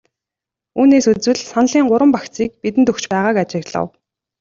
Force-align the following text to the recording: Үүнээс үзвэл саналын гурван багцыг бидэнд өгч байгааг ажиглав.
Үүнээс 0.79 1.05
үзвэл 1.11 1.41
саналын 1.51 1.85
гурван 1.91 2.11
багцыг 2.15 2.49
бидэнд 2.61 2.91
өгч 2.91 3.03
байгааг 3.11 3.37
ажиглав. 3.43 3.87